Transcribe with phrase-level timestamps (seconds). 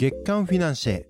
[0.00, 1.04] 月刊フィナンシェ。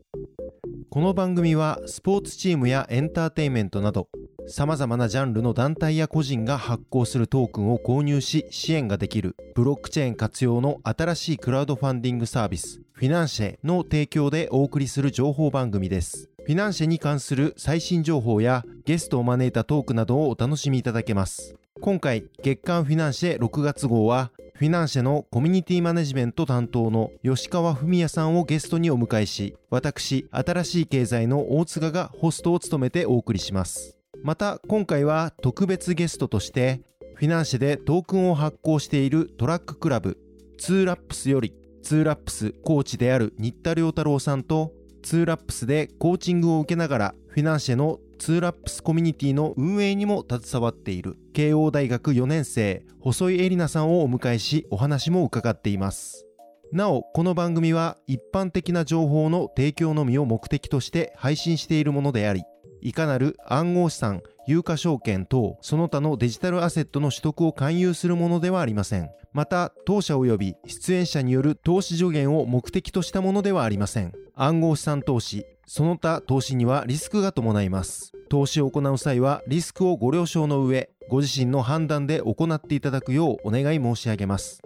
[0.90, 4.08] この番組はスポーツチームやエンターテインメントなど
[4.48, 16.28] さまざまなジャンルの団体や個人が発行するトークンを購入し支援ができるブロックチェーン活用の新しいクラウドファンディングサービスフィナンシェの提供でお送りする情報番組です。
[16.44, 21.54] フィナンシェに関する最新情報やゲストを招いたトークなどをお楽しみいただけます。
[21.80, 33.96] 今回月刊フィナンシェ6月号はフィナンシェのコミュニティマネジメント担当の吉川文也さんをゲストにお迎えし私新しい経済の大塚がホストを務めてお送りします。
[34.22, 36.82] また今回は特別ゲストとして
[37.14, 40.18] フィナンシェでトークンを発行しているトラッククラブ
[40.58, 56.26] TWOLAPS より TWOLAPS コーチである新田良太郎さんと TWOLAPS でコーチングを受けながらフィナンシェの TWOLAPS コミュニティの運営にも携わっている慶応大学4年生細井絵里奈さんをお迎えしお話も伺っています。
[56.72, 62.42] なおこの番組は一般的な情報の提供のみを目的として配信しているものであり
[62.80, 69.08] いかなる暗号資産有価証券等その他のデジタルアセットの取得を勧誘するものではありません。
[69.32, 74.12] また当社及び出演者による投資助言を目的としたものではありません。
[74.34, 78.10] 暗号資産投資その他投資にはリスクが伴います。
[78.28, 84.60] 投資を行う際はリスクをご了承の上ご自身の判断で行っていただくようお願い申し上げます。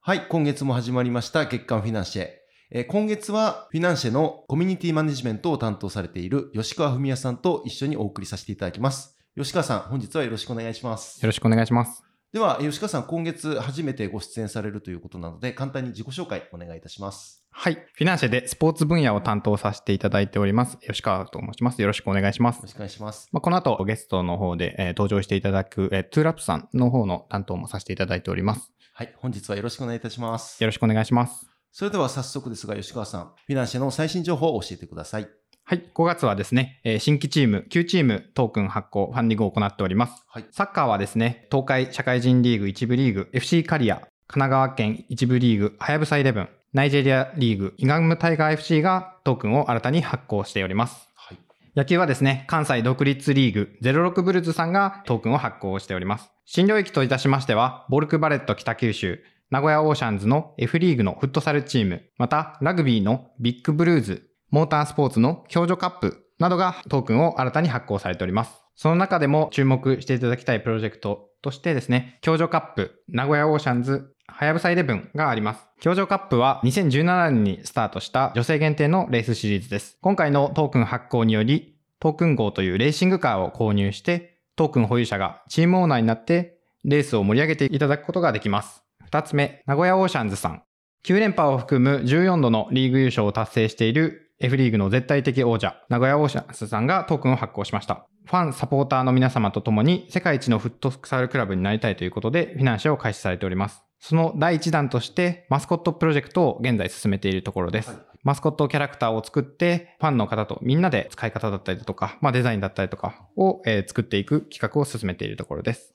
[0.00, 2.28] はい今月も始まりました月刊フィナンシェ。
[2.70, 9.18] えー今月はフィナンシェのコミュニティマネジメントを担当されている吉川文也さんと一緒にお送りさせていただきます。
[9.36, 11.20] 吉川さん本日はよろしくお願いします。
[11.20, 12.05] よろしくお願いします。
[12.36, 17.76] では吉川さん今月初めてご出演されるということなので簡単に自己紹介お願いいたしますはい。
[17.94, 20.76] フィナンシェでスポーツ分野を担当させていただいております。
[20.86, 21.80] 吉川と申します。
[21.80, 22.68] よろしくお願いしますよろ。
[22.68, 28.70] しくお願いしますまあ、この後、ゲストの方で、えー登場していただく、えー、 TWOLAPS さんの方の担当もさせていただいております。
[28.92, 31.46] はい本日はよろしくお願いいたしますよろしくお願いします。
[31.78, 35.28] それでは早速ですが吉川さんフィナンシェの最新情報を教えてください
[35.68, 35.84] はい。
[35.96, 40.24] 5月はですね、えー新規チーム、9チームトークン発行、ファンディングを行っております。
[40.28, 51.08] はいサッカーはですね、東海社会人リーグ1部リーグ、FC カリア、神奈川県1部リーグ、はやぶさイレブン、ナイジェリアリーグ、イガムタイガー FC がトークンを新たに発行しております。
[51.16, 51.38] はい
[51.74, 56.30] 野球はですね、関西独立リーグ06ブルズさんがトークンを発行しております。
[56.44, 59.18] 新領域といたしましては、ボルクバレット北九州、
[59.50, 68.62] 名古屋オーシャンズの F リーグのフットサルチーム、またラグビーのビッグブルーズ、モータースポーツの KYOJO CUP などがトークンを新たに発行されております。
[68.74, 75.66] その中でも注目していただきたいプロジェクトとしてですね、 KYOJO CUP、名古屋オーシャンズ、はやぶさイレブンがあります。
[75.80, 79.98] KYOJO CUP は2017年にスタートした女性限定のレースシリーズです。
[80.02, 88.82] 今回のトークン発行により、トークン号というレーシングカーを購入して、トークン保有者がチームオーナーになって、レースを盛り上げていただくことができます。
[89.04, 90.62] 二つ目、名古屋オーシャンズさん。
[91.04, 98.06] 9連覇を含む14度のリーグ優勝を達成している F リーグの絶対的王者、名古屋オーシャンズさんがトークンを発行しました。
[98.26, 103.82] ファン、サポーターの皆様と共に世界一のフットサルクラブになりたいということで、フィナンシェを開始されております。
[103.98, 107.90] その第一弾として、マスコットプロジェクトを現在進めているところです。
[107.90, 115.94] はいマスコットキャラクターを作って、ファンの方とみんなで使い方だったりだとか、まあデザインだったりとかを、えー作っていく企画を進めているところです。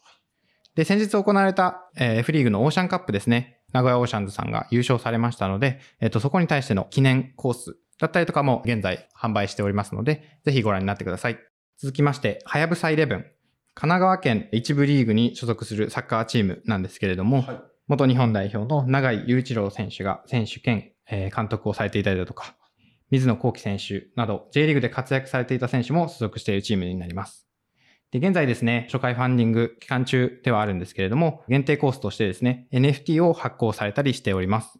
[0.73, 3.59] で、先日行われた、えー F リーグのオーシャンカップですね。
[3.73, 11.37] 名古屋オーシャンズさんが優勝されましたので、えっ、と、そこに対しての記念コースだったりとかも現在販売しておりますので、ぜひご覧になってください。
[11.77, 13.19] 続きまして、はやぶさイレブン。
[13.19, 13.29] 神
[13.75, 22.55] 奈川県一部リーグに所属するサッカーチームなんですけれども、はい元日本代表の永井雄一郎選手が選手兼、えー監督をされていたりだとか、
[23.09, 27.49] 水野幸喜選手など J リーグで活躍されていた選手も所属しているチームになります。
[28.11, 34.79] で、現在ですね、初回ファンディング期間中ではあるんですけれども、限定コースとしてですね、NFT を発行されたりしております。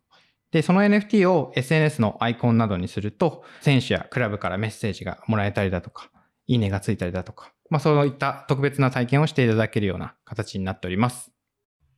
[0.52, 6.09] で、その NFT を SNS のアイコンなどにすると、選手やクラブからメッセージがもらえたりだとか、
[6.48, 11.32] いいねがついたりだとか、まあそういった特別な体験をしていただけるような形になっております。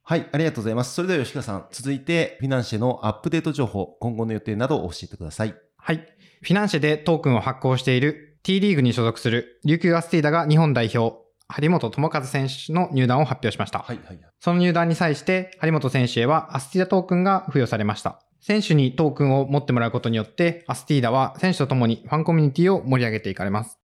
[0.03, 0.93] はい、ありがとうございます。
[0.93, 5.55] それでは吉川さん、続いてフィナンシェのアップデート情報、今後の予定などを教えてください。
[5.77, 6.05] はい。
[6.41, 11.22] フィナンシェでトークンを発行している T リーグに所属する琉球アスティーダが日本代表、
[11.55, 13.79] 張本智和選手の入団を発表しました。
[13.79, 14.19] はい、はい。
[14.39, 18.19] その入団に際して、張本選手へはアスティーダトークンが付与されました。
[18.41, 23.79] 選手にトークンを持ってもらうことによって、アスティーダは選手と共にファンコミュニティを盛り上げていかれます。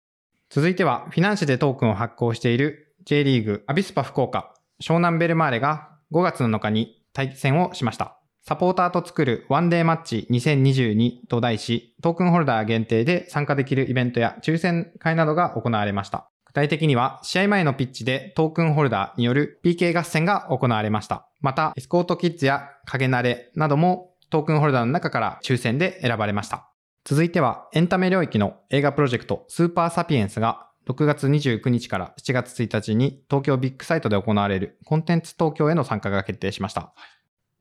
[0.50, 8.20] 続いては、フィナンシェでトークンを発行している J リーグアビスパ福岡、湘南ベルマーレが5月7日に対戦をしました。
[8.46, 16.30] サポーターと作るワンデーマッチ2022と題し、トークンホルダー限定で参加できるイベントや抽選会などが行われました。
[16.54, 21.28] 体的には試合前のピッチでトークンホルダーによる PK 合戦が行われました。
[21.40, 26.70] また、エスコートキッズや影慣れなどもトークンホルダーの中から抽選で選ばれました。
[27.04, 36.94] 続いてはエンタメ領域の映画プロジェクトスーパーサピエンスが6月29日から7月1日に東京ビッグサイトで行われるコンテンツ東京への参加が決定しました。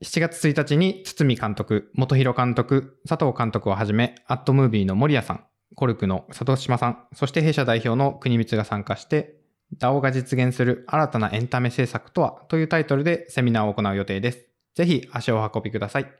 [0.04, 5.44] 7月1日に堤監督、元弘監督、佐藤監督をはじめ、アットムービーの森谷さん、
[5.74, 9.40] コルクの佐藤島さん、そして弊社代表の国光が参加して、
[9.78, 14.48] DAO が実現する新たなエンタメ政策とはというタイトルでセミナーを行う予定です。
[14.74, 16.12] ぜひ足を運びください。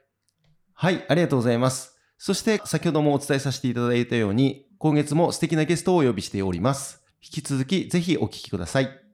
[0.73, 1.97] はい、ありがとうございます。
[2.19, 7.03] そして先ほどもお伝えさせていただいたように、今月も素敵なゲストをお呼びしております。
[7.23, 9.05] 引き続きぜひお聞きください。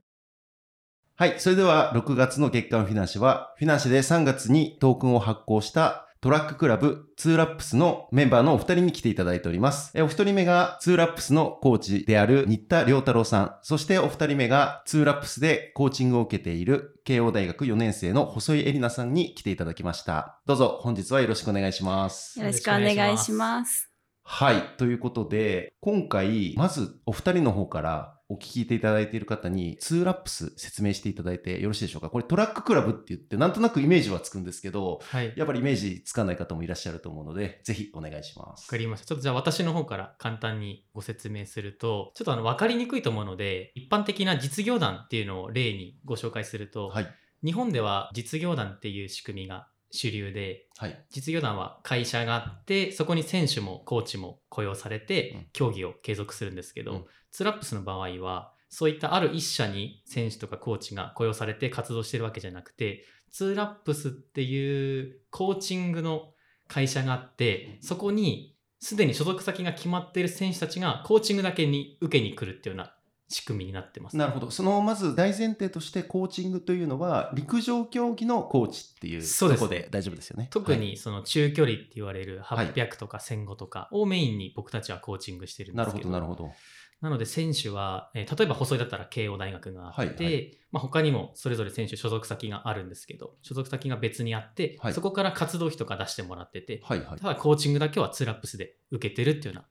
[1.15, 1.39] はい。
[1.39, 9.99] それでは、6月の月刊フィナンシェは、フィナンシェで3月にトークンを発行したトラッククラブ TWOLAPS のメンバーのお二人に来ていただいております。
[9.99, 13.55] お一人目が TWOLAPS のコーチである新田良太郎さん。
[13.63, 20.39] そしてお二人目が TWOLAPS でコーチングを受けている慶応大学4年生の細井絵里奈さんに来ていただきました。
[20.45, 22.39] どうぞ本日はよろしくお願いします。
[22.39, 23.91] よろしくお願いします。
[24.23, 24.61] はい。
[24.77, 32.09] ということで、今回、まずお二人の方からお聞きいただいている方に、 TWOLAPS 説明していただいてよろしいでしょうか？
[32.09, 38.67] これトラッククラブって言って、なんとなくイメージはつくんですけど、はい、やっぱりイメージつかない方もいらっしゃると思うので、ぜひお願いします。
[38.67, 39.05] わかりました。
[39.07, 47.07] ちょっとじゃあ私の方から簡単にご説明すると、ちょっとあの分かりにくいと思うので、一般的な実業団っていうのを例にご紹介すると、はい、
[47.43, 66.31] 日本では実業団っていう仕組みが主流で、はい、実業団は会社があってそこに選手もコーチも雇用されて競技を継続するんですけど、うん、ツラップスの場合はそういったある一社に選手とかコーチが雇用されて活動してるわけじゃなくて、ツーラップスっていうコーチングの
[66.69, 72.95] 会社があって、そこにすでに所属先が決まっている選手たちがコーチングだけに受けに来るっていうような
[73.31, 74.17] 仕組みになってます。
[74.17, 74.51] なるほど。
[74.51, 80.47] そのまず大前提としてコーチングというのは陸上競技のコーチっていうとこで大丈夫ですよね。
[80.51, 86.09] 特にその中距離って言われる800とか1500とかをメインに僕たちはコーチングしてるんですけど。
[86.09, 86.55] なるほど、なるほど。
[87.01, 99.67] なので選手は、えー、例えば細井だったら慶応大学があって、はいはい、まあ、他にもそれぞれ選手所属先があるんですけど、所属先が別にあって、はい、そこから活動費とか出してもらってて、はいはい、ただコーチングだけはツーラップスで受けてるっていうような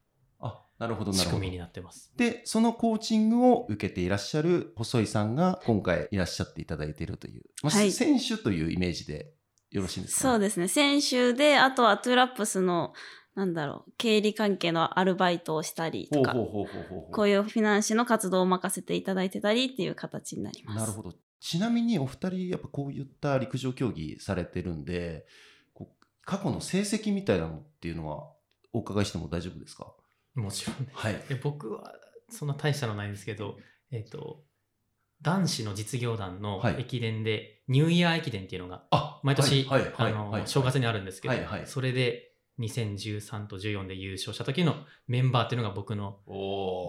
[0.80, 2.12] あなるほど仕組みになってます。
[2.16, 9.32] で、そのコーチングを受けていらっしゃる細井さんが今回いらっしゃっていただいているという、まあ、はい、選手というイメージで
[9.70, 10.68] よろしいですか、ね、そうですね。
[10.68, 12.92] 選手で、あとはトゥーラップスの
[13.34, 20.78] なんだろう、経理関係のアルバイトをしたりとか、こういうフィナンシェの活動を任せていただいてたりっていう形になります。
[20.80, 21.14] なるほど。
[21.38, 25.26] ちなみにお二人、やっぱこういった陸上競技されてるんで、
[26.22, 28.30] 過去の成績みたいなのっていうのは
[28.72, 29.94] お伺いしても大丈夫ですか？
[30.34, 30.96] もちろんです。
[30.96, 31.92] はい、僕は
[32.28, 33.58] そんな大したのないんですけど、
[33.90, 34.42] えっ、ー、と、
[35.22, 38.84] 男子の実業団の駅伝で、ニューイヤー駅伝っていうのが、
[39.22, 39.68] 毎年、
[40.46, 41.34] 正月にあるんですけど、
[41.66, 44.76] それで2013と14で優勝した時の
[45.08, 46.18] メンバーっていうのが僕の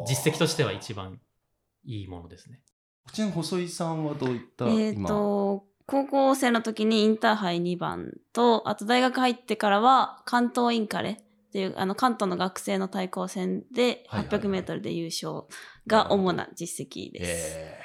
[0.07, 1.19] 実績としては一番
[1.83, 2.61] いいものですね。
[3.11, 11.17] ちなみに細井さんはどういったえっ、ー、と高校生の時にインターハイ2番とあと大学入ってからは関東インカレ
[11.51, 15.47] っていうあの関東の学生の対抗戦で 800m で優勝
[15.85, 17.77] が主な実績です、え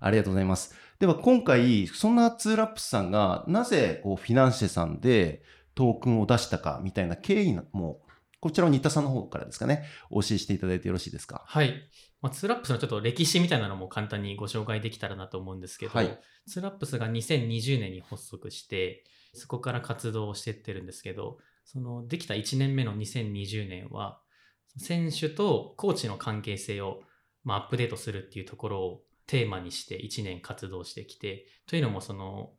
[0.00, 0.76] ー、ありがとうございます。
[1.00, 5.42] では今回そんなツーラップスさんがなぜこうフィナンシェさんで
[5.74, 8.00] トークンを出したかみたいな経緯も、
[8.38, 11.42] こちらを新田さんの方からですかね、お教えしていただいてよろしいですか？
[11.46, 11.74] はい。
[12.22, 21.38] まあ、ツーラップスのちょっと歴史みたいなのも簡単にご紹介できたらなと思うんですけど、はい、ツーラップスが2020年に発足して、そこから活動をしてってるんですけど、
[21.72, 24.20] そのできた1年目の2020年は、
[24.76, 27.00] 選手とコーチの関係性を、
[27.44, 32.50] まあ、アップデートするっていうところをテーマにして1年活動してきて、というのもその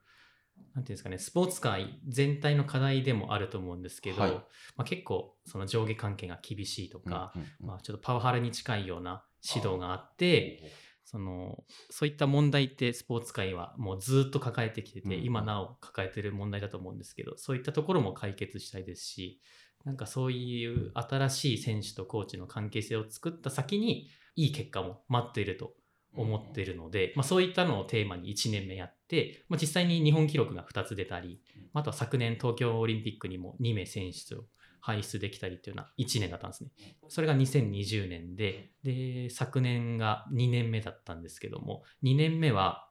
[0.74, 4.42] なんていうんですかね、スポーツ界全体の課題でもあると思うんですけど、はい、ま
[4.78, 10.72] あ、結構その上下関係が厳しいとか、うんうんうん、まあ、ちょっとパワハラに近いような指導があって
[11.12, 15.14] そのそういった問題ってスポーツ界はもうずっと抱えてきてて、うん。
[15.14, 19.42] うん、今なお抱えてる問題だと思うんですけどそういったところも解決したいですし
[19.84, 25.74] なんかそういう新しい選手とコーチの関係性を作った先にいい結果も待っていると
[26.16, 31.42] 思ってるので、まあ、そういったのをテーマに1年目やって、まあ、実際に日本記録が2つ出たり、
[31.74, 34.44] あとは昨年東京オリンピックにも2名選出を
[34.82, 36.72] 輩出できたりっていうのは1年だったんですね。
[37.08, 42.90] それが2020年で、で、昨年が2年目だったんですけども、2年目は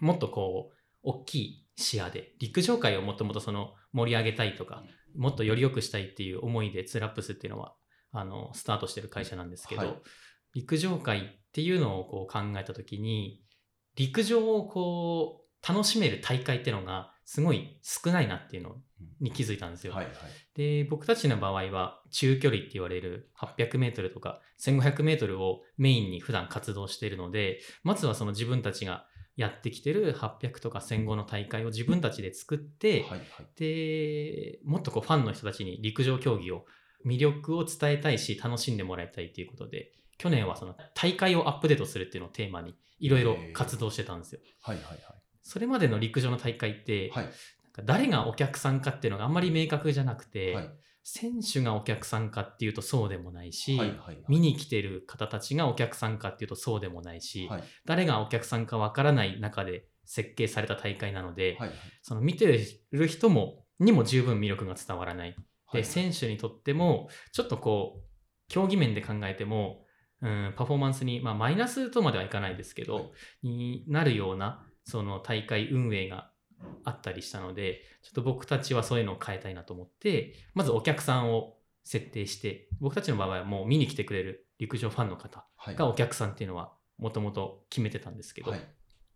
[0.00, 4.82] もっとこう、大きい視野で、陸上界をもともとその盛り上げたいとか、
[5.16, 7.74] もっとより良くしたいっていう思いでツラップスっていうのは、
[8.10, 9.94] あの、スタートしてる会社なんですけど、はい
[10.54, 13.42] 陸上界っっていうのをこう考えた時に
[13.96, 18.76] 陸上をこう楽しめる大会っていうのがすごい少ないなっていうの
[19.20, 19.92] に気づいたんですよ。
[19.92, 20.14] はいはい。
[20.54, 29.04] で僕たちの場合は中距離って言われる 800m とか 1500m をメインに普段活動しているのでまずはその自分たちが
[29.36, 33.20] やってきてる800とか1500の大会を自分たちで作って、はいはい。
[33.58, 36.64] でもっとこうファンの人たちに陸上競技を
[37.04, 44.40] 魅力を伝えたいし楽しんでもらいたいということで去年はその大会をアップデートするっていうのをテーマにいろいろ活動してたんですよ。
[44.62, 44.98] はいはいはい。
[45.42, 47.24] それまでの陸上の大会って、はい。
[47.24, 47.32] なん
[47.72, 50.70] か誰がお客さんかっていうのがあんまり明確じゃなくて、はい。
[51.04, 54.18] 選手がお客さんかっていうとそうでもないし、はいはい。
[54.28, 57.64] 見に来てる方たちがお客さんかっていうとそうでもないし、はい。
[57.86, 61.70] 誰がお客さんかわからない中で設計された大会なので、はい。
[62.02, 62.46] その見て
[62.92, 65.30] る人もにも十分魅力が伝わらない。
[65.30, 68.08] で、はい選手にとってもちょっとこう
[68.48, 69.84] 競技面で考えても、
[70.22, 73.06] うん、パフォーマンスに、まあ、マイナスとまではいかないですけど、はい
[73.42, 76.30] になるようなその大会運営が
[76.82, 81.54] あったりしたのでちょっと僕たちはそういうのを変えたいなと思ってまずお客さんを
[81.84, 85.76] 設定して僕たちの場合はもう見に来てくれる陸上ファンの方はい。
[85.76, 88.60] がお客さんっていうのはもともと決めてたんですけど、はい。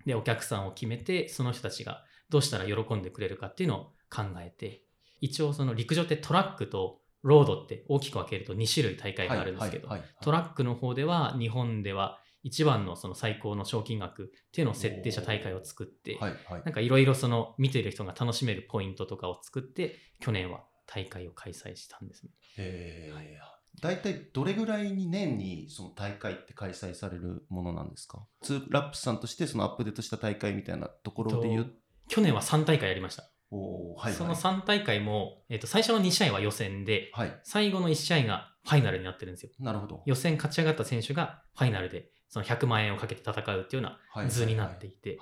[0.04, 4.82] でお客さんを決めてその人たちがどうしたら喜んでくれるかっていうのを考えて
[5.20, 9.88] 一応その陸上ってトラックとロードって大きく分けると2種類大会があるんですけど、
[10.20, 16.62] トラックの方では日本では一番のその最高の賞金額っていうのを設定した大会を作って、はいはい。
[16.64, 22.30] なんかいろいろその見てる人が楽しめるポイントとかを作って去年は大会を開催したんですね。
[22.58, 28.26] えー、大体どれぐらいに年にその大会って開催されるものなんですか？
[28.42, 31.72] ツーラップさんとしてそのアップデートした大会みたいなところで言う。
[32.08, 33.30] 去年は3大会やりました。
[33.50, 34.12] おーはいはい。
[34.14, 37.40] その3大会も、えっと最初の2試合は予選ではい。
[37.44, 39.52] 最後の1試合がファイナルになってるんですよ。
[39.60, 40.02] なるほど。
[40.06, 45.18] 予選勝ち上がった選手がファイナルでその100万円をかけて戦うっていうような図になっていて、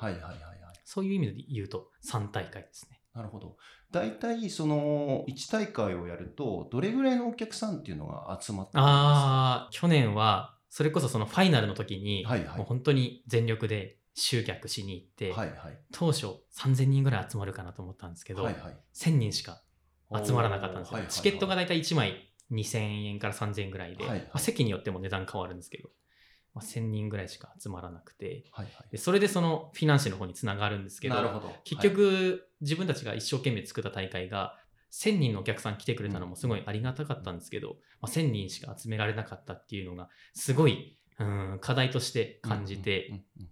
[0.85, 3.01] そういう意味で言うと3大会ですね。
[3.13, 3.57] なるほど。
[3.91, 12.59] 大体その1大会をやるとどれぐらいのお客さんっていうのが集まってああ、去年はそれこそそのファイナルの時に、はいはい。
[12.59, 15.79] もう本当に全力で集客しに行って、はいはい。
[15.91, 16.27] 当初
[16.57, 18.77] 3000人ぐらい集まるかなと思ったんですけど、はいはい。
[18.95, 19.61] 1000人しか
[20.25, 21.01] 集まらなかったんですよ。
[21.09, 24.25] チケットがだいたい1枚2000円から3000円ぐらいで、はいはい。
[24.27, 25.89] まあ席によっても値段変わるんですけど、
[26.55, 31.55] まあ、1000人ぐらいしか集まらなくて、はいはでそれでそのフィナンシェの方につながるんですけど、いなるほど。
[31.65, 34.57] 結局、自分たちが一生懸命作った大会が
[34.93, 43.49] 1000人のお客さん来てくれたのもすごいありがたかったんですけど、まあ、1000人しか集められなかったっていうのがすごいうん課題として感じて、うんうんうん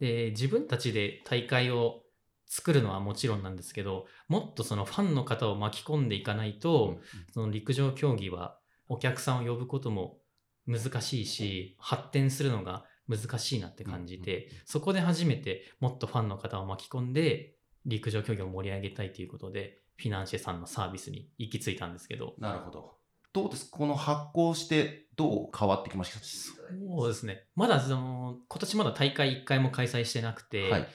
[0.00, 2.02] で自分たちで大会を
[2.46, 6.98] 作るのはもちろんなんですけどもっとそのファンの方を巻き込んでいかないと、
[7.32, 10.18] その陸上競技はお客さんを呼ぶことも
[10.66, 17.54] 難しいし発展するのが難しいなって感じて、そこで初めてもっとファンの方を巻き込んで
[17.84, 22.34] 陸上競技を盛り上げたいということでフィナンシェさんのサービスに行き着いたんですけど。
[22.38, 22.96] なるほど。
[23.32, 23.70] どうです？
[23.70, 26.18] この発行してどう変わってきました？
[26.18, 27.44] そうですね。
[27.54, 30.88] まだその今年まだ大会1回も開催してなくて、はい。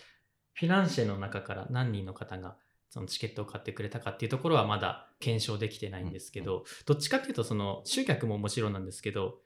[0.54, 2.58] フィナンシェの中から何人の方が
[2.90, 9.40] そのチケットを買ってくれたかっていうところはまだ検証できてないんですけど、どっちかっていうとその集客ももちろんなんですけど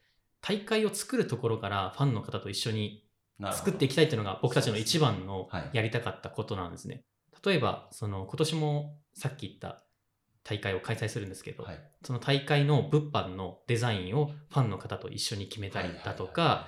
[0.48, 3.04] 大会を作るところからファンの方と一緒に
[3.52, 5.70] 作っていきたいっていうのが僕たちの一番のはい。
[5.74, 7.04] やりたかったことなんですね。
[7.44, 9.84] 例えばその今年もさっき言った
[10.44, 11.80] 大会を開催するんですけど、はい。
[12.04, 16.68] その大会の物販のデザインをファンの方と一緒に決めたりだとか、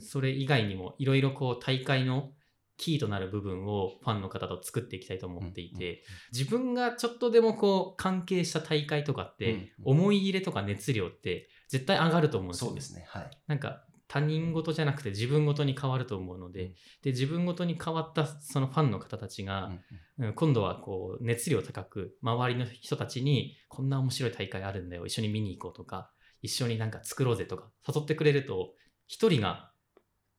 [0.00, 2.32] それ以外にもいろいろこう大会の
[2.76, 13.04] キーとなる部分をファンの方と作っていきたいと思っていて、自分がちょっとでもこう関係した大会とかって、思い入れとか熱量って絶対上がると思うんですよそうですね。
[13.08, 13.30] はい。
[13.46, 16.68] なんか他人事じゃなくて自分事に変わると思うので、うん。
[17.02, 19.70] で自分事に変わったそのファンの方たちが、
[20.18, 20.32] うんうん。
[20.32, 26.10] 今度はこう熱量高く周りの人たちにこんな面白い大会あるんだよ一緒に見に行こうとか
[26.42, 28.72] 一緒になんか作ろうぜとか誘ってくれると
[29.10, 29.70] 1人が、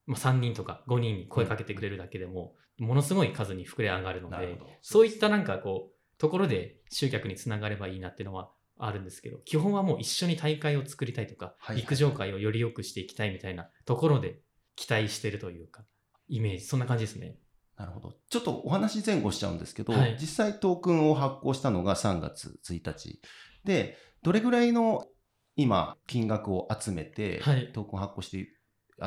[0.05, 14.39] まあ、3人とか5人に声かけてくれるだけでもものすごい数に膨れ上がるのでそういったなんかこうところで集客につながればいいなっていうのはあるんですけど基本はもう一緒に大会を作りたいとか、はい陸上界をより良くしていきたいみたいなところで
[14.75, 15.83] 期待してるというか
[16.27, 17.37] イメージそんな感じですね。
[17.77, 18.13] なるほど。
[18.29, 23.21] ちょっとお話前後しちゃうんですけど、はい実際トークンを発行したのが3月1日。
[23.63, 25.05] で、どれぐらいの
[25.55, 28.49] 今、金額を集めて、はいトークンを発行して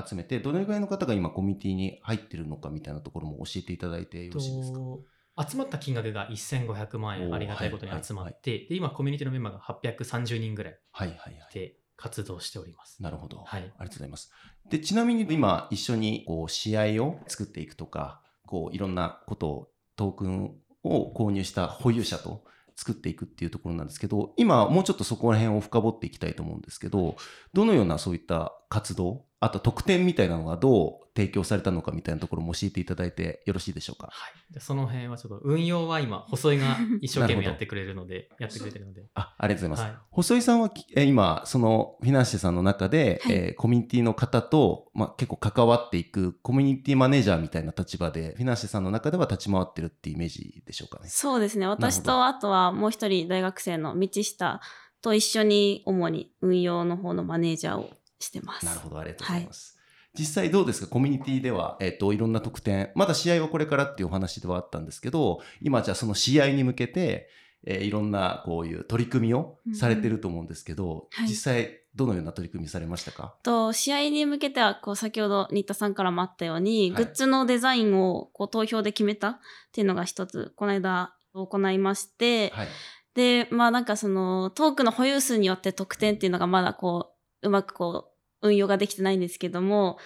[0.07, 4.79] 集めて、どれぐらいの方が今コミュニティに入ってるのかみたいなところも教えていただいてよろしいですか？
[4.79, 5.03] と
[5.39, 11.55] 集まった金額が1500万円ありがたいことに集まって、で今コミュニティのメンバーが830人ぐらいはいはいはい。
[11.55, 13.03] で活動しております。
[13.03, 13.45] なるほど。
[13.47, 14.33] はいありがとうございます。
[14.69, 27.17] で、ちなみに今一緒にこう試合を作っていくとか、こういろんなことを、トークンを購入した保有者と作っていくっていうところなんですけど、今もうちょっとそこら辺を深掘っていきたいと思うんですけど、
[27.53, 34.09] どのようなそういった活動、あと特典みたいなのがどう提供されたのかみたいなところも教えていただいてよろしいでしょうか？
[34.11, 34.55] はい。
[34.55, 39.05] でその辺はちょっと運用は今、細井が一生懸命やってくれるので、 やってくれてるので。
[39.15, 39.95] あ、ありがとうございます。
[39.95, 51.09] はい細井さんはきえー今、そのフィナンシェさんの中で、はいえーコミュニティの方と、まあ、結構関わっていくコミュニティマネージャーみたいな立場で、フィナンシェさんの中では立ち回ってるっていうイメージでしょうかね？
[51.11, 51.67] そうですね。
[51.67, 54.61] 私とあとはもう一人大学生の道下
[55.03, 57.91] と一緒に主に運用の方のマネージャーを
[58.23, 58.67] してます。
[58.67, 59.79] なるほど、ありがとうございます。
[60.19, 60.89] 実際どうですか？
[60.89, 67.29] コミュニティでは、えっ、と、いろんな特典、まだ試合はこれからっていうお話ではあったんですけど、今じゃあその試合に向けて、
[67.65, 71.29] えーいろんなこういう取り組みをされてると思うんですけど、はい。
[71.29, 73.37] 実際どのような取り組みされましたか？
[73.43, 77.05] と試合に向けてはこう先ほど新田さんからもあったように、はい。
[77.05, 79.39] グッズのデザインをこう投票で決めたっ
[79.73, 82.69] ていうのが一つこの間行いまして、はい。
[83.15, 87.13] でまあなんかそのトークの保有数によって得点っていうのがまだこ
[87.43, 88.12] ううまくこう
[88.43, 89.99] 運用ができてないんですけども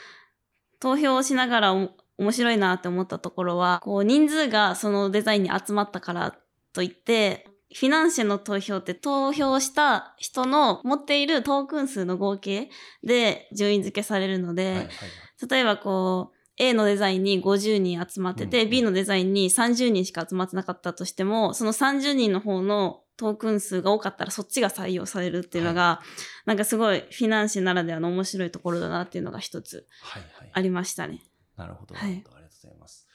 [0.80, 6.36] 投票をしながらお面白いなって思ったところはこう人数がそのデザインに集まったから
[6.72, 12.70] といってフィナンシェの投票って投票した人の持っているトークン数の合計
[13.02, 14.76] で順位付けされるので、はい。
[14.76, 14.88] はい。
[15.50, 26.00] 例えばこう A のデザインに50人集まってて、うん B のデザインに30人しか集まってなかったとしてもその30人の方のトークン数が多かったらそっちが採用されるっていうのが、
[26.44, 30.22] なんかすごいフィナンシェならではの面白いところだなっていうのが一つはい。
[30.38, 30.50] はい。
[30.52, 31.22] ありましたね。
[31.56, 31.94] なるほど。
[31.94, 33.06] はいなるほどありがとうございます。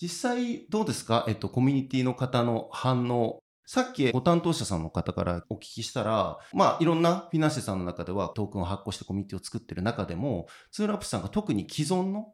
[0.00, 1.24] 実際どうですか？
[1.28, 3.40] えっと、コミュニティの方の反応。
[3.66, 12.32] さっきご担当者さんの方からお聞きしたら、まあいろんなフィナンシェさんの中ではトークンを発行してコミュニティを作ってる中でも、ツールアップさんが特に既存の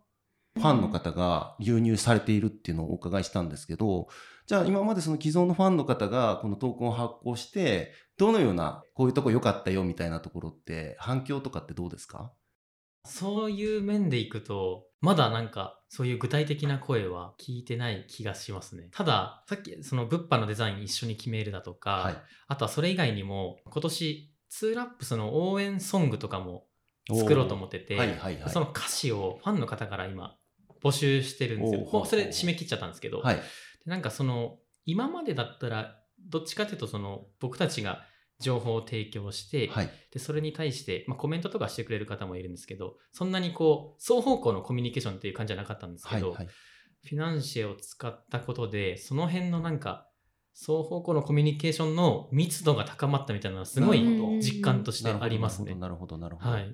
[0.57, 4.07] ファンの方が流入されているっていうのをお伺いしたんですけど、
[4.46, 12.33] じゃあ今までその既存のファンの方がこのトークンを発行して、どのようなこういうとこ良かったよみたいなところって反響とかってどうですか？
[13.07, 18.88] そういう面でいくと、まだなんか、そういう具体的な声は聞いてない気がしますね。
[18.92, 22.16] ただ、さっきその物販のデザイン一緒に決めるだとか、はい。
[22.48, 26.64] あとはそれ以外にも、今年、ツーラップスの応援ソングとかも
[27.14, 28.50] 作ろうと思ってて、はいはいはい。
[28.50, 30.38] その歌詞をファンの方から今、
[30.83, 33.40] 募集してるんですよもうそれ締め切っちゃったんですけど、はい。
[33.85, 38.05] でなんかその、今までだったら、どっちかというと、その、僕たちが
[38.40, 39.90] 情報を提供して、はい。
[40.12, 46.47] で、それに対して、まあ、コメントとかしてくれる方もいるんですけど、そんなにこう、双方向のコミュニケーションっていう感じじゃなかったんですけど、はいはい。
[46.47, 50.09] フィナンシェを使ったことで、その辺のなんか、
[50.55, 54.01] 双方向のコミュニケーションの密度が高まったみたいなのはすごい
[54.40, 55.75] 実感としてありますね。
[55.75, 56.16] なるほど。
[56.16, 56.73] なるほどはい。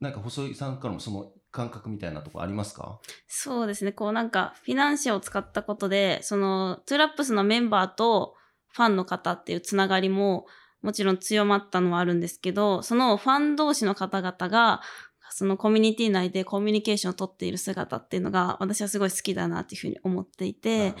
[0.00, 3.00] なんか細井さんからもその感覚みたいなとこありますか？
[3.26, 3.92] そうですね。
[3.92, 8.34] こうなんか、フィナンシェを使ったことで、その、トゥーラップスのメンバーと
[8.72, 10.46] ファンの方っていうつながりも、
[10.82, 14.82] もちろん強まったのはあるんですけど、そのファン同士の方々が、
[15.30, 20.94] そのコミュニティ内でコミュニケーションを取っている姿っていうのが、私はすごい好きだなっていうふうに思っていなて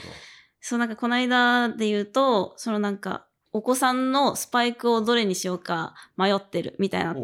[0.60, 7.14] そうなんかこの間で言うと、そのなんか、お子さんのスパイクをどれにしようか迷ってるみたいな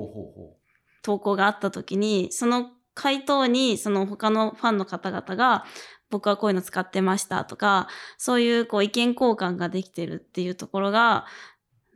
[1.05, 5.65] 投稿があった時にその回答にその他のファンの方々が
[6.11, 7.89] 僕はこういうの使ってましたとか
[8.19, 11.27] そういうこう意見交換ができてるっていうところが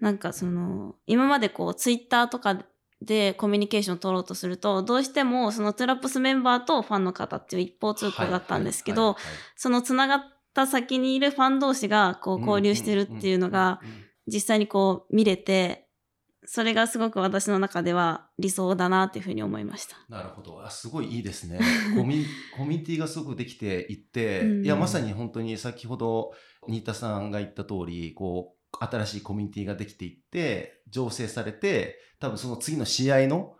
[0.01, 2.59] なんかその今までこうツイッターとか
[3.01, 9.17] でコミュニケーションを取ろうとするとどうしてもそのトゥラップスメンバーとファンの方っていう一方う通行だったんですけど
[9.57, 10.21] そのつながっ
[10.53, 13.81] た先にいるファン同士がこう交流してるっていうのが
[14.27, 15.88] 実際にこう見れて
[16.51, 19.97] それがすごく私の中では理想だなっていうふうに思いました。
[20.09, 21.61] なるほどあすごいいいですね
[21.95, 26.33] コミュコミュニティがすごくできていって、うんいやまさに本当に先ほど
[26.67, 33.55] 新田さんが言った通りこう新しいコミュニティができていって醸成されて多分その次の試合の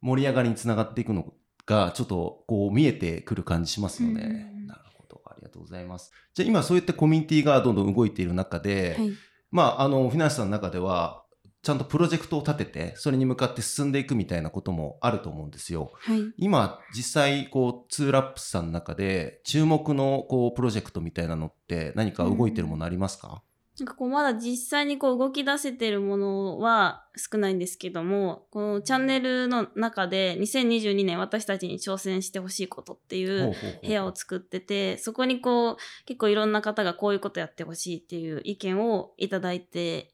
[0.00, 1.34] 盛り上がりにつながっていくの
[1.66, 4.52] がちょっとこう見えてくる感じしますよね。
[4.52, 6.12] うんなるほどありがとうございます。
[6.34, 9.10] じゃあ今そういったコミュニティがどんどん動いている中で、はい
[9.50, 11.24] まあ、あの、フィナンシェさんの中では、
[11.62, 15.92] ちゃんとプロジェクトを立てて、それに向かって進んでいくみたいなこともあると思うんですよ。
[15.94, 16.22] はい。
[16.36, 23.42] 今、実際、こう、ツーラップスさんの中で、注目の、こう、プロジェクトみたいなのって、何か動いてるものありますか、
[23.78, 33.54] なんかこうまだ実際にこう動き出せてるものは少ないんですけどもこのチャンネルの中で2022年私たちに挑戦してほしいことっていう。
[33.82, 40.12] 部屋を作っててそこにこう結構いろんな方がこういうことやってほしいっていう意見をいただいて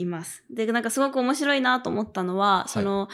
[0.00, 0.44] います。
[0.50, 3.08] でなんかすごく面白いなと思ったのは、いその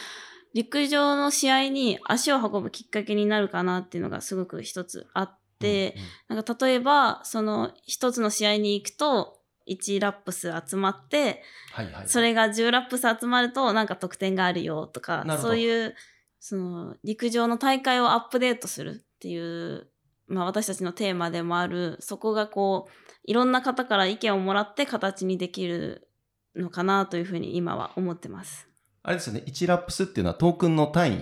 [0.55, 5.97] 陸上の試合に足を運ぶきっかけになるかなっていうのがすごく一つあって、
[6.29, 11.43] なんか例えば、その一つの試合に行くと、1ラップス集まって、
[11.73, 12.09] はいはい。
[12.09, 15.95] それが10ラップス集まるとなんか得点があるよとかそういう
[16.41, 19.87] その陸上の大会をアップデートするっていう、
[20.27, 22.93] まあ、私たちのテーマでもあるそこがこう
[23.25, 26.09] いろんな方から意見をもらって形にできる
[26.57, 28.69] のかなというふうに今は思ってます。
[29.03, 31.17] あれですよね、1ラップスっていうのはトークンの単位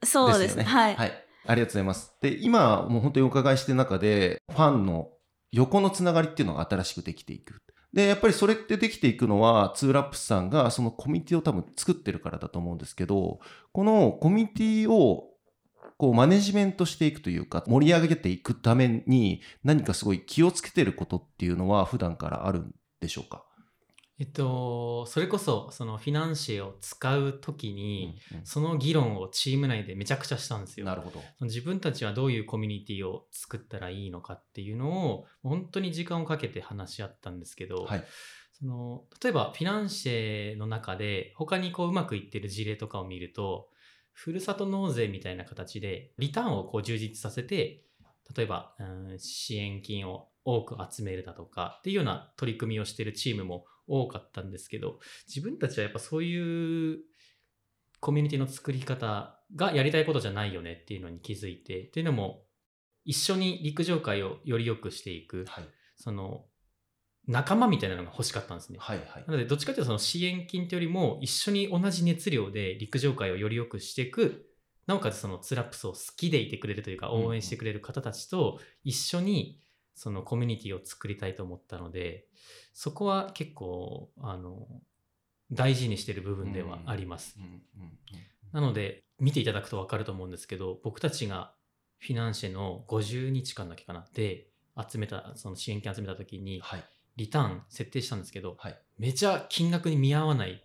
[0.00, 0.32] ですよね。
[0.32, 0.64] そうですね。
[0.64, 0.96] はい。
[0.96, 1.12] はい。
[1.46, 2.14] ありがとうございます。
[2.20, 5.08] で、今、もう本当にお伺いしてる中で、ファンの
[5.52, 7.62] 横のつながりっていうのが新しくできていく。
[7.92, 13.40] で、やっぱりそれってできていくのは、ツーラップスさんがそのコミュニティを多分作ってるからだと思うんですけど、
[13.72, 15.30] このコミュニティを
[15.96, 23.44] こうマネジメントしていくというか、盛り上げていくために何かすごい気をつけてることっていうのは普段からあるんでしょうか？
[24.20, 30.84] えっと、それこそ、そのフィナンシェを使うときに、うんうんその議論をチーム内でめちゃくちゃしたんですよ。
[30.84, 31.22] なるほど。
[31.40, 38.04] 自分たちはどういうコミュニティを作ったらいいのかっていうのを本当に時間をかけて話し合ったんですけど、はい。
[38.52, 43.70] その例えばフィナンシェの中で他にこううまくいってる事例とかを見ると
[44.12, 47.84] ふるさと納税みたいな形でリターンをこう充実させて
[48.36, 56.98] 例えば、うん支援金を多く集めるだとかっていうような取り組みをしてるチームも多かったんですけど自分たちはやっぱそういう
[58.00, 62.44] コミュニティの作り方がやりたいことじゃないよねっていうのに気づいてっていうのも
[63.04, 65.64] 一緒に陸上界をより良くしていくはい。
[65.96, 66.46] その
[67.26, 68.78] 仲間みたいなのが欲しかったんですね。
[68.80, 69.34] はいはいな。
[69.34, 74.46] のでどっちかというとその支援金というよりも一緒に同じ熱量で陸上界をより良くしていく
[74.86, 79.60] なおかつそのツラップスを好きでいてくれるというか応援してくれる方たちと一緒に
[80.00, 82.24] そのコミュニティを作りたいと思ったので
[82.72, 84.66] そこは結構あの
[85.52, 87.36] 大事にしてる部分ではあります。
[88.50, 91.52] なので見ていただくと分かると思うんですけど僕たちが
[91.98, 94.46] フィナンシェの50日間だけかなで
[94.90, 96.84] 集めたその支援金集めた時にはい。
[97.16, 98.78] リターン設定したんですけどはい。
[98.98, 100.64] めちゃ金額に見合わない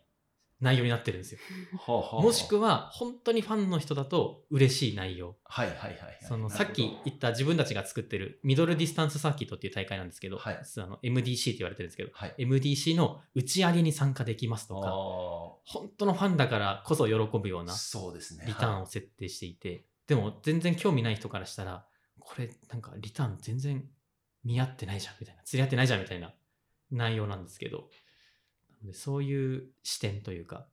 [0.61, 1.39] 内容になってるんですよ。
[1.87, 5.35] もしくは本当にファンの人だと嬉しい内容。
[5.43, 6.19] はいはいはいはい。
[6.21, 12.35] そのさっき言った自分たちが作ってるミドルディスタンスサーキットっていう大会なんですけど、はいあの MDC って言われてるんですけど、はい。
[12.39, 14.91] MDC の打ち上げに参加できますとか、あ
[15.65, 18.45] 本当のファンだからこそ喜ぶようあ、なそうですね。
[18.47, 21.85] リターンを設定していて、でも全然興味ない人からしたら、
[22.19, 23.83] これなんかリターン全然
[24.45, 26.33] 見合ってないじゃんみたいな、釣り合ってないじゃんみたいな
[26.91, 27.89] 内容なんですけど、
[28.93, 30.67] そういう視点というか、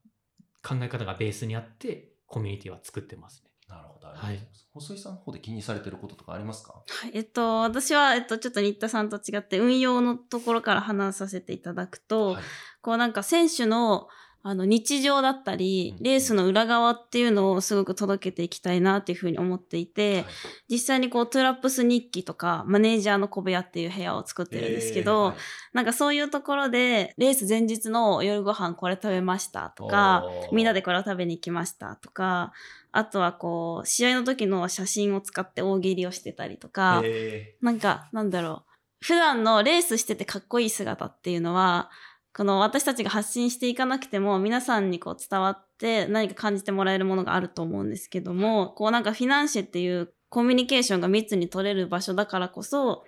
[0.61, 3.49] 考え方がベースにあって、コミュニティは作ってますね。
[3.67, 4.07] なるほど。
[4.07, 4.47] ありがとうござい。
[4.73, 6.73] 細井さんの方で気にされてることとかありますか？
[6.87, 12.43] はいえっと、私は、えっと、ちょっと新田さんと違って運用のところから話させていただくと、はい。
[12.81, 14.07] こうなんか選手の
[14.45, 20.25] あの日常だったりうん、レースの裏側っていうのをすごく届けていきたいなっていうふうに思っていて、はい。
[20.69, 25.35] 実際にこうトゥラップス日記とかマネージャーの小部屋っていう部屋を作ってるんですけど、えーはい。
[25.73, 32.51] なんかそういうところでレース前日の夜ご飯これ食べましたとか、みんなでこれを食べに行きましたとか、
[32.91, 38.73] あとはこう試合の時の写真を使って大喜利をしてたりとか、えなんか、なんだろう。
[38.99, 41.89] 普段のレースしててかっこいい姿っていうのは、
[42.35, 53.03] この私たちが発信していかなくても皆さんにこう伝わって何か感じてもらえるものがあると思うんですけども、こうなんかフィナンシェっていうコミュニケーションが密に取れる場所だからこそ、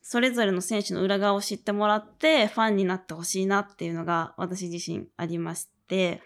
[0.00, 6.22] それぞれの選手の裏側を知ってもらってファンになってほしいなっていうのが私自身ありまして、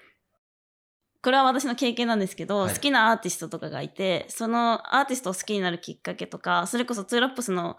[1.23, 2.75] これは私の経験なんですけど、はい。
[2.75, 7.79] 好きなアーティストとかがいて、そのアーティストを好きになるきっかけとか、それこそツーラップスの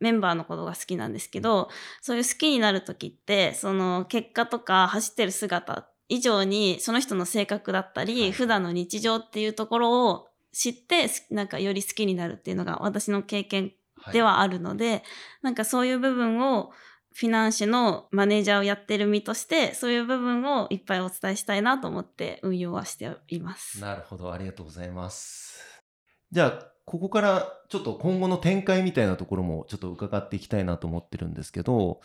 [0.00, 1.68] メンバーのことが好きなんですけど、
[2.02, 15.02] そういう好きになる時って、その結果とか走ってる姿以上に、その人の性格だったり、はい普段の日常っていうところを知って、すなんかより好きになるっていうのが私の経験ーではあるので、
[15.42, 16.70] なんかそういう部分を
[17.14, 23.80] フィナンシェのマネージャーをやってる身として、そういう部分をいっぱいお伝えしたいなと思って運用はしています。
[23.80, 25.82] なるほど、ありがとうございます。
[26.30, 32.00] じゃあ、ここからちょっと今後の展開みたいなところもちょっと伺っていきたいなと思ってるんですけど、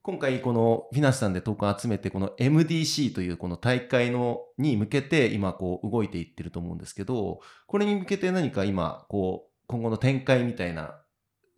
[0.00, 10.98] 今回このフィナンシェさんでトークを集めて、この MDC というこの大会のに向けて今こう動いていってると思うんですけど、これに向けて何か今こう今後の展開みたいな、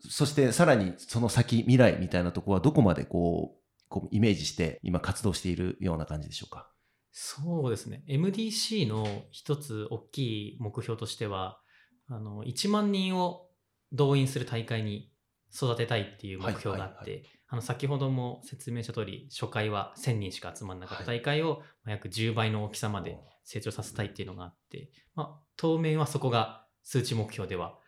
[0.00, 6.68] そしてさらにその先未来みたいなところはどこまでこう、こうイメージして今活動しているような感じでしょうか？
[7.12, 8.02] そうですね。
[8.08, 10.18] MDC の一つ大き
[10.54, 11.60] い目標としては、
[12.09, 13.49] あの、1万人を
[13.93, 15.11] 動員する大会に
[15.55, 27.79] 育てたいっていう目標があって、はいはいはあの先ほども説明した通り初回は1000人しか集まらなかった大会をまあ約10倍の大きさまで成長させたいっていうのがあって、まあ、当面はそこが数値目標では。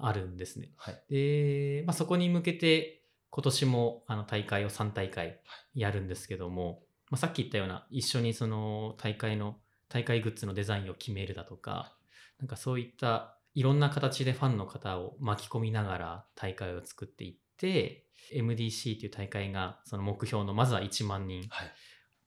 [0.00, 0.70] あるんですね。
[0.76, 1.02] はい。
[1.10, 5.40] で、まあ、そこに向けて今年もあの大会を3大会
[5.74, 9.56] やるんですけども、まあ、さっき言ったような一緒にその大会の
[9.88, 11.96] 大会グッズのデザインを決めるだとか
[12.38, 21.72] なんかそういったいろんな形でファンの方を巻き込みながら大会を作っていって MDC という大会がその目標のまずは1万人っはい。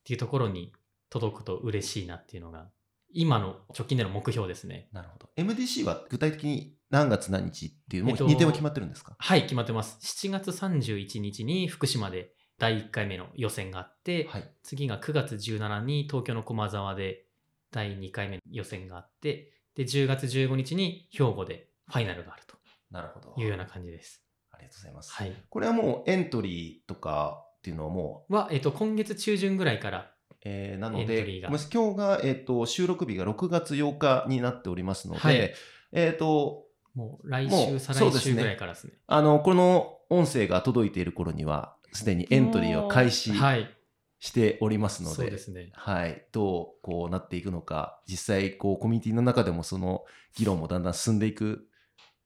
[0.04, 0.74] ていうところに
[1.12, 2.68] 届くと嬉しいなっていうのが
[3.14, 4.90] 今の直近での目標ですね。
[4.92, 5.30] なるほど。
[5.38, 9.16] MDC は具体的に何月何日っていう、もうえっと日程は決まってるんですか？
[9.20, 10.00] はい、決まってます。
[10.02, 14.52] 7月31日に福島で第1回目の予選があって、はい。
[14.64, 17.26] 次が9月17に東京の駒沢で
[17.72, 22.44] 第2回目の予選があって、で、10月15日に兵庫でファイナルがある
[22.92, 23.30] なるほど。
[23.32, 24.24] というような感じです。
[24.52, 25.14] ありがとうございます。
[25.14, 25.34] はい。
[25.50, 30.12] これはもうエントリーとかっていうのはもう、は、えっと、今月中旬ぐらいから、
[30.44, 35.54] えーなのエントリーで、がもし今日が、えっと収録日が6月8日になっておりますので、はい
[35.92, 38.94] えっ、と、もう来週、再来週ぐらいからですね。
[39.08, 43.76] あの、この音声が届いている頃には、すでにエントリーを開始はい。
[44.20, 45.72] しておりますので、そうですね。
[45.74, 50.04] はい、どうこうなっていくのか、実際こうコミュニティの中でもその
[50.36, 51.68] 議論もだんだん進んでいく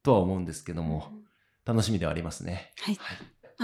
[0.02, 1.12] とは思うんですけども、
[1.66, 2.74] 楽しみではありますね。
[2.80, 2.96] はい。
[2.96, 3.14] は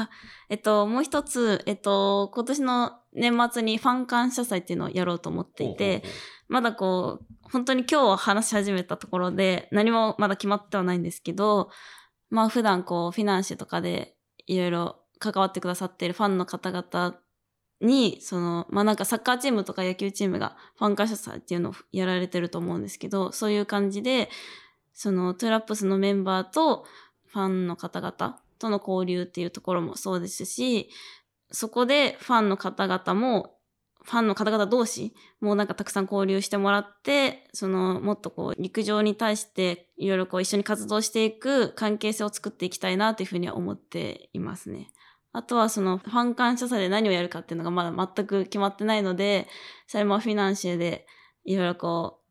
[0.03, 0.09] い。
[0.49, 6.03] えっと、もう一つ、えっと、今年の年末にファン感謝祭っていうのをやろうと思っていて、
[6.47, 11.71] まだこう、本当に今日話し始めたところで、何もまだ決まってはないんですけど、
[12.29, 14.15] まあ普段こう、フィナンシェとかで
[14.45, 17.19] いろいろ関わってくださっているファンの方々
[17.81, 24.29] に、その、まあなんかサッカーチームとか野球チームがファン感謝祭っていうのをやられてると思うんですけど、そういう感じで、
[24.93, 26.85] そのトゥラップスのメンバーと
[27.27, 30.89] ファンの方々との交流っていうところもそうですし、
[31.51, 33.55] そこでファンの方々も、
[34.03, 44.89] ファンの方々同士もなんかたくさん交流してもらって、そのもっとこう陸上に対していろいろこう一緒に活動していく関係性を作っていきたいなというふうには思っていますね。
[45.31, 49.47] あとはそのファン感謝祭で何をやるかっていうのがまだ全く決まってないので、
[49.87, 51.05] それもフィナンシェで
[51.43, 52.21] いろいろこ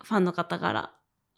[0.00, 0.92] うファンの方から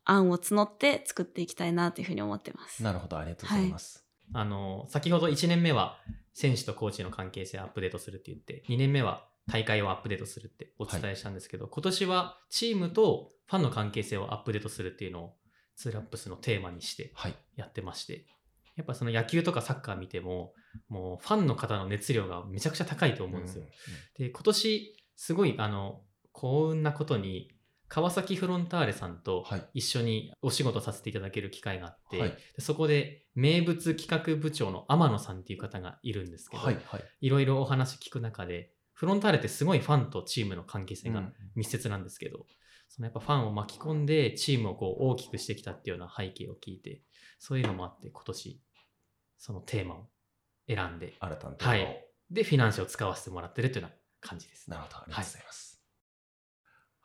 [0.05, 2.83] 案を募って作っていきたいなというふうに思ってます。
[2.83, 4.05] なるほど、ありがとうございます。
[4.33, 5.99] あの、先ほど1年目は
[6.33, 15.35] 選手とコーチの関係性をアップデートするって言って、2年目は大会をアップデートするってお伝えしたんですけど、今年はチームとファンの関係性をアップデートするっていうのを
[15.77, 17.35] ツーラップスのテーマにしてはい。
[17.57, 18.27] やってまして、
[18.77, 20.53] やっぱその野球とかサッカー見ても、
[20.89, 23.65] もうファンの方の熱量がめちゃくちゃ高いと思うんですよ。
[24.19, 27.51] で、今年すごいあの、幸運なことに、
[27.89, 37.05] 川崎フロンターレさんとはい一緒にお仕事させていただける機会があって、はいでそこで名物企画部長の天野さんっていう方がいるんですけど、はい、はい。
[37.21, 42.47] いろいろお話聞く中で、フロンターレってすごいファンとチームの関係性がうん密接なんですけど、
[42.89, 47.03] そのやっぱファンを巻き込んでチームをこう大きくしてきたっていうような背景を聞いて、
[47.39, 48.61] そういうのもあって今年
[49.39, 50.09] そのテーマを
[50.69, 54.69] 選んで、新たなテーマをはいで、フィナンシェを使わせてもらってるというような感じです。
[54.71, 55.81] なるほど、ありがとうございます。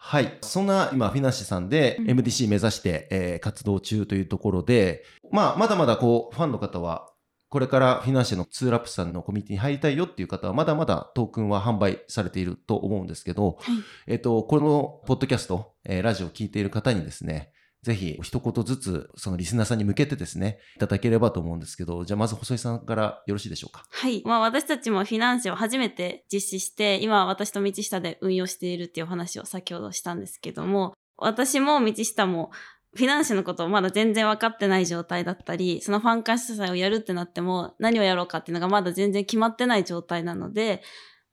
[0.01, 0.37] はい。
[0.41, 7.11] そんな今、フィナンシェさんでうん MDC 目指して、えー活動中というところで、まあ、まだまだこう、ファンの方は、
[7.49, 13.75] これからフィナンシェのツーラップさんのコミュニティに入りたいよっていう方は、まだまだトークンは販売されていると思うんですけど、はい。
[14.07, 23.85] えっ、と、このポッドキャスト、えーラジオを聞いている方にですね、ぜひ一言ずつ、そのリスナーさんに向けてですね、いただければと思うんですけど、じゃあまず細井さんからよろしいでしょうか？
[23.89, 24.21] はい。
[24.25, 32.51] まあ私たちもフィナンシェを初めて実施して、今私と道下で運用しているっていうお話を先ほどしたんですけども、私も道下も
[32.95, 40.81] フィナンシェのことをまだ全然分かってない状態だったり、そのファン感謝祭をやるってなっても何をやろうかっていうのがまだ全然決まってない状態なので、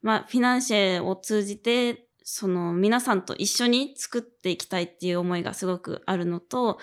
[0.03, 6.81] まあフィナンシェを通じて、その皆さんと一緒に作っていきたいっていう思いがすごくあるのと、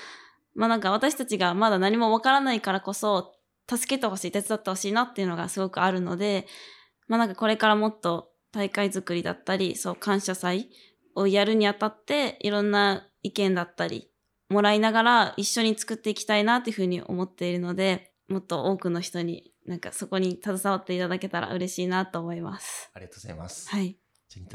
[0.56, 3.36] まあなんか私たちがまだ何もわからないからこそ、
[3.70, 6.48] 助けてほしい、手伝ってほしいなっていうのがすごくあるので、
[7.10, 10.70] まあなんかこれからもっと大会作りだったり、そう感謝祭
[11.14, 14.10] をやるにあたって、いろんな意見だったり、
[14.48, 22.90] もらいながら一緒に作っていきたいなっていうふうに思っているので、もっと多くの人になんかそこに携わっていただけたら嬉しいなと思います。
[22.94, 23.70] ありがとうございます。
[23.70, 23.98] はい。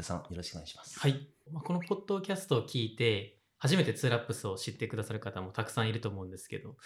[0.01, 0.99] さん、よろしくお願いします。
[0.99, 1.27] はい。
[1.51, 6.77] まあ、このポッドキャストを聞いて、初めてツーラップスを知ってくださる方もたくさんいると思うんですけど、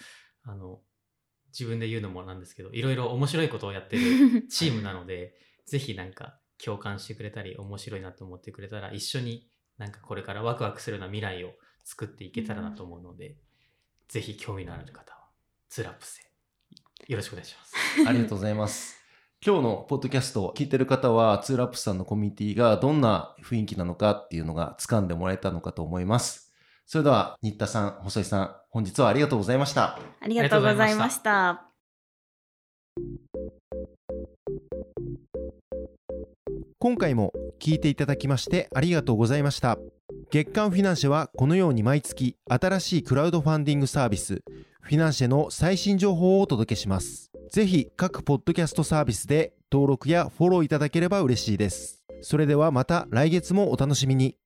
[0.42, 0.80] あの、
[1.52, 5.34] 自分で言うのもなんですけど、いろいろ面白いことをやってる チームなので、
[5.66, 11.54] ぜひなんか共感してくれたり、面白いなと思ってくれたら、一緒になんかこれからワクワクするような未来を
[11.84, 13.38] 作っていけたらなと思うので、
[14.08, 15.28] ぜひ興味のある方は、
[15.68, 16.34] ツーラップスへ
[17.12, 17.74] よろしくお願いします。
[18.08, 19.03] ありがとうございます。
[19.46, 26.50] 今日のポッドキャストを聞いてる方は、ツーラップスさんのコミュニティがどんな雰囲気なのかっていうのが掴んでもらえたのかと思います。
[26.86, 29.98] それでは、新田さん、細井さん、本日はありがとうございました。
[30.22, 31.66] ありがとうございました。
[36.78, 39.76] 今回も聞いていただきましてありがとうございました。
[40.30, 44.42] 月刊フィナンシェはこのように毎月新しいクラウドファンディングサービス、
[44.84, 47.30] フィナンシェの最新情報をお届けします。
[47.50, 52.04] ぜひ各ポッドキャストサービスで登録やフォローいただければ嬉しいです。
[52.20, 54.36] それではまた来月もお楽しみに。